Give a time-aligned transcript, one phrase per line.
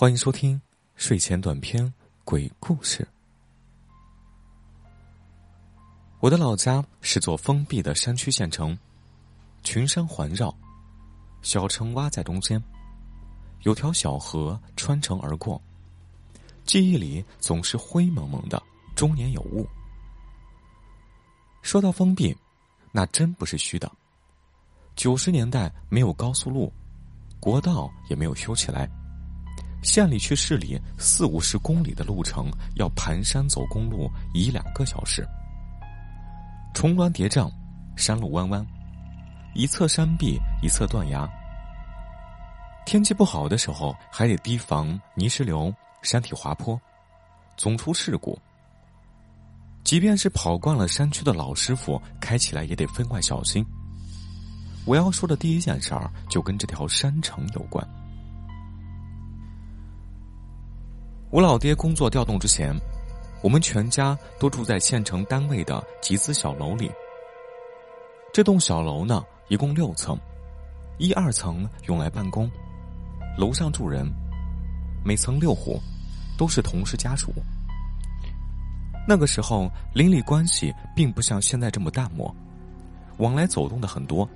[0.00, 0.62] 欢迎收听
[0.94, 3.04] 睡前短篇鬼故事。
[6.20, 8.78] 我的老家是座封闭的山区县城，
[9.64, 10.56] 群山环绕，
[11.42, 12.62] 小城挖在中间，
[13.62, 15.60] 有条小河穿城而过。
[16.64, 18.62] 记忆里总是灰蒙蒙的，
[18.94, 19.66] 终年有雾。
[21.60, 22.32] 说到封闭，
[22.92, 23.90] 那真不是虚的。
[24.94, 26.72] 九十年代没有高速路，
[27.40, 28.88] 国道也没有修起来。
[29.82, 35.26] 县里去市里四五十公里的路程，要盘山走公路一两个小时。
[36.74, 37.50] 重峦叠嶂，
[37.96, 38.66] 山路弯弯，
[39.54, 41.28] 一侧山壁，一侧断崖。
[42.86, 46.80] 天气不好的时候，还得提防泥石流、山体滑坡，
[47.56, 48.38] 总出事故。
[49.84, 53.64] 即便是跑惯了山区的老师傅，开起来也得分外小心。
[54.84, 57.86] 我要说的第一件事儿，就跟这条山城有关。
[61.30, 62.74] 我老爹工作调动之前，
[63.42, 66.90] 我们全家都住在县城单位的集资小楼里。
[68.32, 70.18] 这栋小楼呢，一共六层，
[70.96, 72.50] 一二层用来办公，
[73.36, 74.10] 楼上住人，
[75.04, 75.78] 每层六户，
[76.38, 77.30] 都是同事家属。
[79.06, 82.34] 那个时候邻里关系并不像现在这么淡漠，
[83.18, 84.26] 往来走动的很多，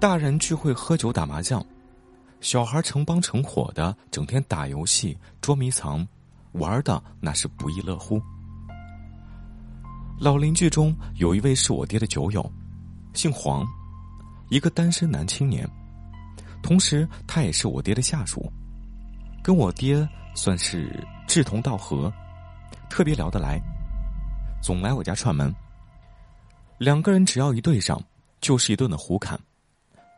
[0.00, 1.62] 大人聚会喝酒打麻将。
[2.44, 6.06] 小孩成帮成伙的，整天打游戏、捉迷藏，
[6.52, 8.20] 玩的那是不亦乐乎。
[10.20, 12.52] 老邻居中有一位是我爹的酒友，
[13.14, 13.66] 姓黄，
[14.50, 15.66] 一个单身男青年，
[16.62, 18.52] 同时他也是我爹的下属，
[19.42, 22.12] 跟我爹算是志同道合，
[22.90, 23.58] 特别聊得来，
[24.62, 25.50] 总来我家串门。
[26.76, 27.98] 两个人只要一对上，
[28.42, 29.40] 就是一顿的胡侃。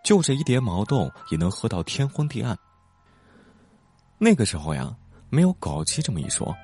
[0.07, 2.57] 就这一碟毛豆也能喝到天昏地暗。
[4.19, 4.95] 那个时候呀，
[5.31, 6.55] 没有搞基这么一说，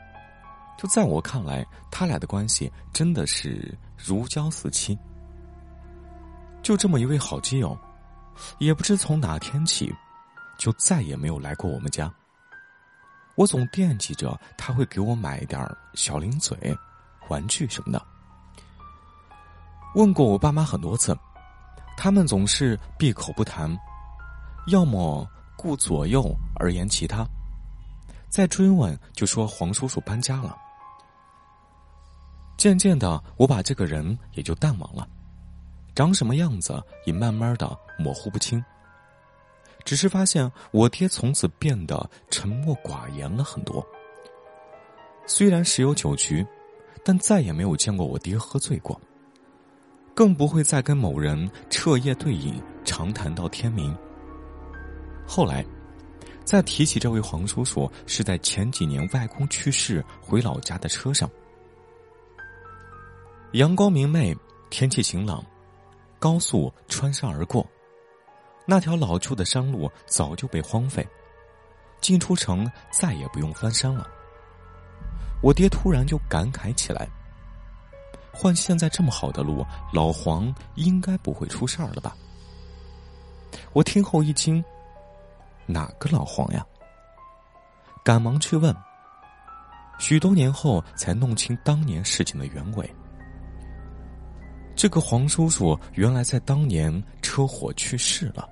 [0.79, 4.97] 就在我看来，他俩的关系真的是如胶似漆。
[6.63, 7.77] 就这么一位好基友，
[8.61, 9.93] 也不知从哪天起，
[10.57, 12.09] 就再也没有来过我们家。
[13.35, 16.57] 我总惦记着他会给我买一点小零嘴、
[17.27, 18.01] 玩具什么的。
[19.97, 21.13] 问过我爸妈很多次。
[21.97, 23.77] 他们总是闭口不谈，
[24.69, 25.27] 要么
[25.57, 27.25] 顾左右而言其他，
[28.29, 30.57] 再追问就说黄叔叔搬家了。
[32.57, 35.09] 渐渐的，我把这个人也就淡忘了，
[35.95, 38.63] 长什么样子也慢慢的模糊不清。
[39.85, 43.85] 只是发现我爹从此变得沉默寡言了很多。
[45.27, 46.47] 虽然时有酒局，
[47.05, 49.01] 但再也没有见过我爹喝醉过。
[50.15, 53.97] 更不会再跟某人彻夜对饮，长谈到天明。
[55.27, 55.65] 后来，
[56.45, 61.31] 再提起这位黄叔叔，是在前几年外公去世回老家的车上。
[63.53, 64.37] 阳光明媚，
[64.69, 65.45] 天气晴朗，
[66.19, 67.67] 高速穿山而过，
[68.67, 71.07] 那条老旧的山路早就被荒废，
[72.01, 74.07] 进出城再也不用翻山了。
[75.43, 77.09] 我爹突然就感慨起来。
[78.33, 82.17] 换现在这么好的路，老黄应该不会出事儿了吧？
[83.73, 84.65] 我听后一惊，
[85.67, 86.65] 哪个老黄呀？
[88.03, 88.75] 赶忙去问。
[89.99, 92.95] 许多年后才弄清当年事情的原委。
[94.75, 98.49] 这个黄叔叔原来在当年车祸去世了，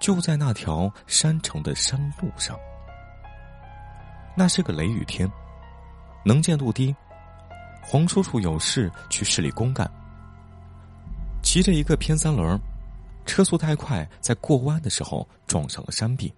[0.00, 2.58] 就在那条山城的山路上。
[4.36, 5.30] 那是个雷雨天，
[6.24, 6.94] 能见度低。
[7.80, 9.90] 黄叔叔有事去市里公干，
[11.42, 12.58] 骑着一个偏三轮，
[13.24, 16.32] 车速太快，在过弯的时候撞上了山壁，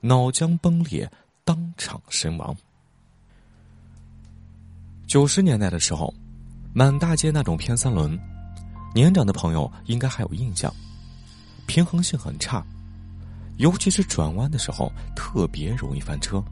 [0.00, 1.10] 脑浆崩裂，
[1.44, 2.56] 当场身亡。
[5.06, 6.12] 九十年代的时候，
[6.72, 8.18] 满大街那种偏三轮，
[8.94, 10.72] 年长的朋友应该还有印象，
[11.66, 12.64] 平衡性很差，
[13.56, 16.42] 尤其是转弯的时候特别容易翻车。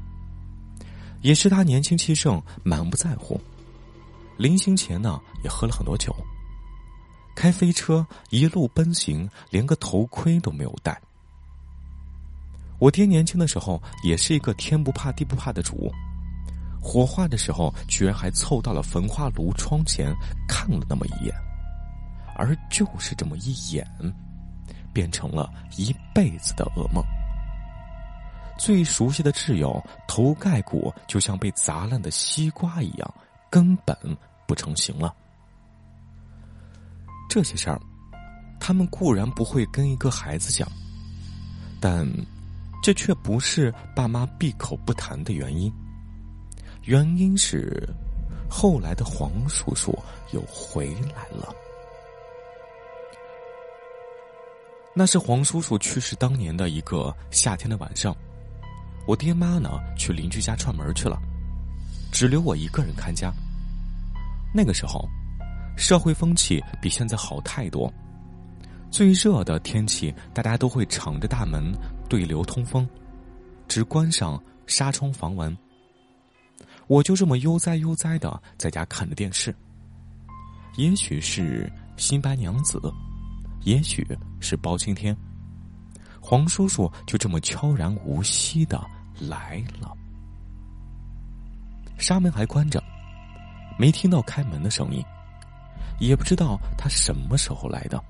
[1.20, 3.40] 也是他年轻气盛，满不在乎。
[4.36, 6.14] 临行前呢，也喝了很多酒。
[7.34, 11.00] 开飞车一路奔行，连个头盔都没有戴。
[12.78, 15.92] 我爹年轻的时候也是一个天不怕地不怕的主，
[16.82, 20.14] 火化的时候居然还凑到了焚化炉窗前
[20.48, 21.34] 看了那么一眼，
[22.36, 23.86] 而就是这么一眼，
[24.92, 27.02] 变成了一辈子的噩梦。
[28.56, 33.14] 最熟悉的挚友头盖骨就像被砸烂的西瓜一样。
[33.54, 33.96] 根本
[34.48, 35.14] 不成形了。
[37.28, 37.80] 这些事儿，
[38.58, 40.68] 他们固然不会跟一个孩子讲，
[41.80, 42.04] 但
[42.82, 45.72] 这却不是爸妈闭口不谈的原因。
[46.82, 47.88] 原因是，
[48.50, 49.96] 后来的黄叔叔
[50.32, 51.54] 又回来了。
[54.96, 58.12] 那是黄叔叔去世当年的一个夏天的晚上，
[59.06, 61.22] 我爹妈呢去邻居家串门去了，
[62.10, 63.32] 只留我一个人看家。
[64.56, 65.08] 那个时候，
[65.76, 67.92] 社会风气比现在好太多。
[68.88, 71.72] 最热的天气，大家都会敞着大门
[72.08, 72.88] 对流通风，
[73.66, 75.54] 只关上纱窗防蚊。
[76.86, 79.52] 我就这么悠哉悠哉的在家看着电视。
[80.76, 82.80] 也许是新白娘子，
[83.62, 84.06] 也许
[84.38, 85.16] 是包青天，
[86.20, 88.80] 黄叔叔就这么悄然无息的
[89.18, 89.92] 来了。
[91.98, 92.80] 纱门还关着，
[93.76, 95.04] 没听到开门的声音，
[95.98, 98.02] 也不知道他什么时候来的。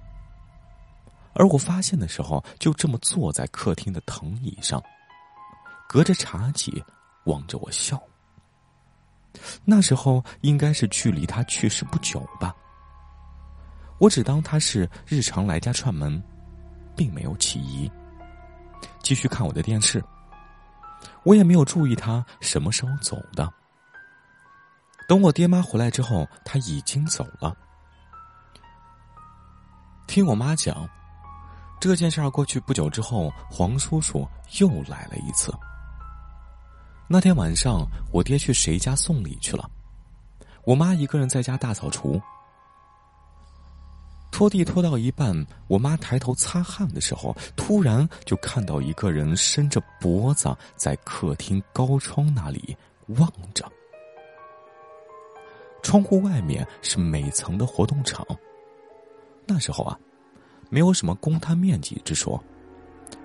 [1.34, 4.82] 而我发现的时候，就这么坐在客厅的藤椅上，
[5.88, 6.84] 隔着茶几
[7.24, 8.00] 望着我笑。
[9.64, 12.54] 那时候应该是距离他去世不久吧。
[13.98, 16.22] 我只当他是日常来家串门，
[16.94, 17.90] 并没有起疑，
[19.02, 20.02] 继续看我的电视。
[21.24, 23.52] 我也没有注意他什么时候走的。
[25.06, 27.56] 等我爹妈回来之后，他已经走了。
[30.06, 30.88] 听我妈讲，
[31.80, 34.26] 这件事儿过去不久之后，黄叔叔
[34.60, 35.52] 又来了一次。
[37.06, 39.68] 那天晚上，我爹去谁家送礼去了，
[40.64, 42.20] 我妈一个人在家大扫除。
[44.30, 52.76] 拖地拖到一半，我妈抬头擦汗的时候，突然就看到一个人伸着脖子在客厅高窗那里
[53.08, 53.70] 望着。
[55.84, 58.26] 窗户外面是每层的活动场。
[59.46, 59.96] 那时候啊，
[60.70, 62.42] 没有什么公摊面积之说，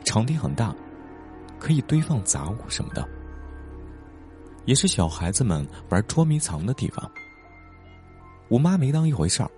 [0.04, 0.76] 场地很大，
[1.58, 3.08] 可以堆放杂物什么的。
[4.66, 7.10] 也是小孩子们玩捉迷藏的地方。
[8.50, 9.50] 我妈没当一回事儿，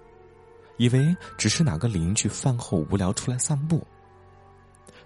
[0.77, 3.85] 以为只是哪个邻居饭后无聊出来散步。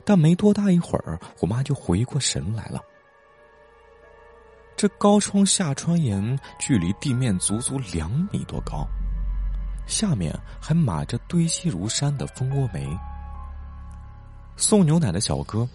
[0.03, 2.79] 但没多大一会儿，我妈就回过神来了。
[4.75, 8.87] 这高窗下窗檐距离地面足足两米多高，
[9.87, 12.87] 下面还码着堆积如山的蜂窝煤。
[14.57, 15.67] 送牛奶的小哥。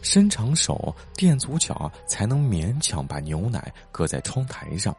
[0.00, 4.96] 伸长手垫足脚，才能勉强把牛奶搁在窗台上。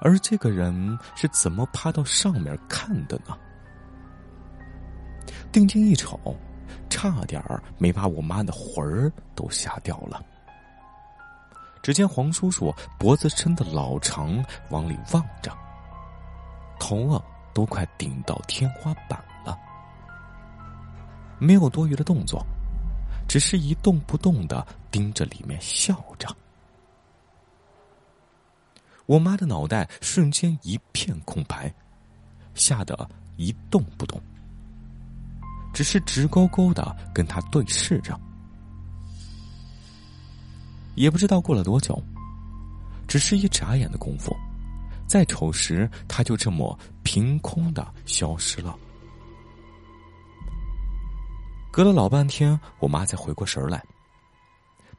[0.00, 3.38] 而这个人是怎么趴到上面看的呢？
[5.52, 6.18] 定睛一瞅，
[6.90, 7.40] 差点
[7.78, 10.20] 没把我妈的魂儿都吓掉了。
[11.82, 15.52] 只见黄叔叔脖子伸的老长，往里望着，
[16.78, 19.58] 头啊都快顶到天花板了，
[21.38, 22.44] 没有多余的动作。
[23.28, 26.28] 只是一动不动的盯着里面笑着，
[29.06, 31.72] 我妈的脑袋瞬间一片空白，
[32.52, 34.20] 吓得一动不动，
[35.72, 38.20] 只是直勾勾的跟他对视着。
[40.94, 42.00] 也不知道过了多久，
[43.08, 44.36] 只是一眨眼的功夫，
[45.06, 48.76] 再瞅时，他就这么凭空的消失了。
[51.70, 53.82] 隔了老半天，我妈才回过神来。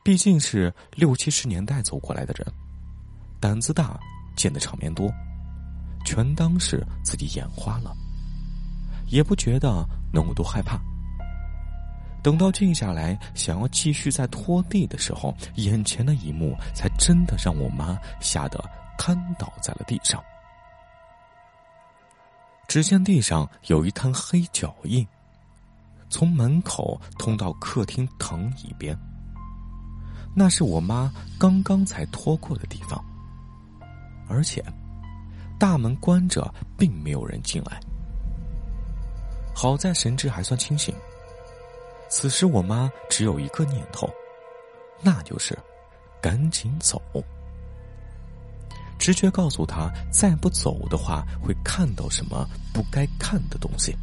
[0.03, 2.45] 毕竟是六七十年代走过来的人，
[3.39, 3.97] 胆子大，
[4.35, 5.09] 见的场面多，
[6.05, 7.95] 全当是自己眼花了，
[9.07, 10.81] 也不觉得能有多害怕。
[12.23, 18.63] 等到静下来，想要继续再拖地的时候，眼前的一幕才真的让我妈吓得
[18.97, 20.23] 瘫倒在了地上。
[22.67, 25.05] 只见地上有一滩黑脚印。
[26.09, 28.95] 从门口通到客厅藤椅边，
[30.35, 33.03] 那是我妈刚刚才拖过的地方，
[34.29, 34.63] 而且
[35.57, 37.79] 大门关着，并没有人进来。
[39.55, 40.93] 好在神志还算清醒，
[42.15, 44.07] 此时我妈只有一个念头，
[45.01, 45.57] 那就是
[46.21, 47.01] 赶紧走。
[48.99, 53.97] 直觉告诉她，再不走的话，会看到什么不该看的东西。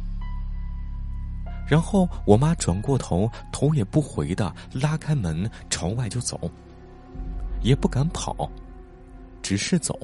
[1.65, 6.37] 然后我妈转过头，头也不回的拉开门朝外就走，
[7.61, 8.51] 也不敢跑，
[9.41, 9.97] 只是走。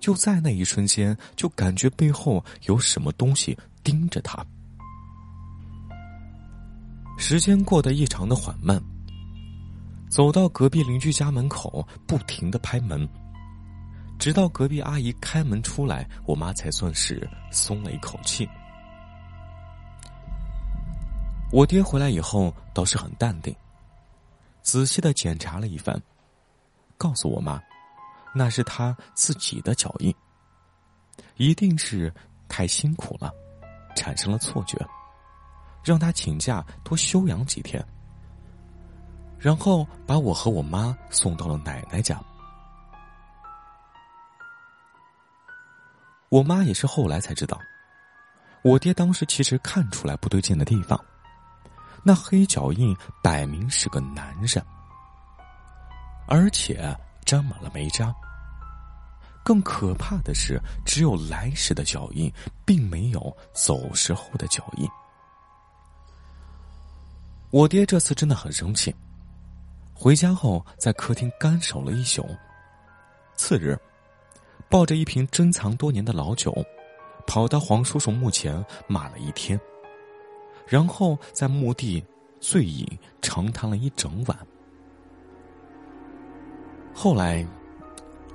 [0.00, 4.42] 就在那一瞬间，就感觉背后有什么东西盯着她。
[7.16, 8.80] 时间过得异常的缓慢。
[10.08, 13.08] 走到隔壁邻居家门口，不停的拍门，
[14.18, 18.48] 直到隔壁阿姨开门出来，我妈才算是松了一口气。
[21.52, 23.54] 我爹回来以后倒是很淡定，
[24.62, 26.00] 仔细的检查了一番，
[26.96, 27.60] 告诉我妈，
[28.34, 30.14] 那是他自己的脚印，
[31.36, 32.12] 一定是
[32.48, 33.32] 太辛苦了，
[33.96, 34.76] 产生了错觉，
[35.86, 37.80] 让他请假多休养几天，
[39.38, 42.20] 然后把我和我妈送到了奶奶家。
[46.28, 47.56] 我妈也是后来才知道，
[48.62, 51.00] 我爹当时其实看出来不对劲的地方。
[52.02, 54.60] 那黑脚印摆明是个男人，
[56.26, 56.92] 而且
[57.24, 58.12] 沾满了煤渣。
[59.44, 62.28] 更可怕的是，只有来时的脚印，
[62.64, 64.88] 并没有走时候的脚印。
[67.50, 68.94] 我爹这次真的很生气，
[69.94, 72.26] 回家后在客厅干守了一宿。
[73.36, 73.78] 次日，
[74.68, 76.52] 抱着一瓶珍藏多年的老酒，
[77.26, 79.58] 跑到黄叔叔墓前骂了一天。
[80.66, 82.04] 然后在墓地
[82.40, 82.86] 醉饮
[83.22, 84.36] 长谈了一整晚。
[86.92, 87.46] 后来，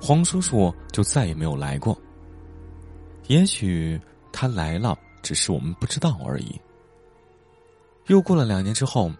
[0.00, 1.96] 黄叔叔就再也没有来过。
[3.26, 4.00] 也许
[4.32, 6.58] 他来了，只是我们不知道而已。
[8.06, 9.10] 又过了两年之后，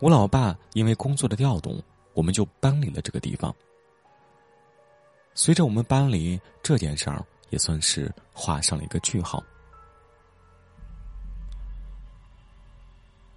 [0.00, 3.54] 我老爸因为工作的调动，我们就搬离了这个地方。
[5.34, 9.42] 随着我们搬离，这件事儿也算是画上了一个句号。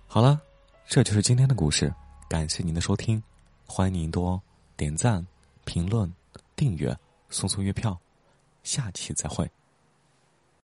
[0.07, 0.41] 好了，
[0.87, 1.93] 这就是今天的故事。
[2.27, 3.21] 感谢您的收听，
[3.67, 4.41] 欢迎您多
[4.75, 5.25] 点赞、
[5.65, 6.11] 评论、
[6.55, 6.97] 订阅、
[7.29, 7.97] 送送月票。
[8.63, 9.49] 下期再会。